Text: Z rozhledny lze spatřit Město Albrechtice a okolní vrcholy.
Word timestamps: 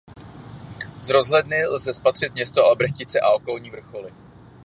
Z 1.01 1.09
rozhledny 1.09 1.65
lze 1.67 1.93
spatřit 1.93 2.33
Město 2.33 2.65
Albrechtice 2.65 3.19
a 3.19 3.31
okolní 3.31 3.69
vrcholy. 3.71 4.11